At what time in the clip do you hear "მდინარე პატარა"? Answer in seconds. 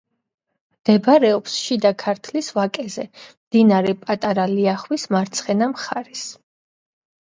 3.45-4.51